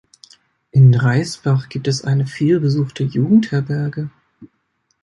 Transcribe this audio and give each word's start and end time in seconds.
In 0.71 0.91
Dreisbach 0.91 1.69
gibt 1.69 1.87
es 1.87 2.03
eine 2.03 2.25
vielbesuchte 2.25 3.03
Jugendherberge. 3.03 4.09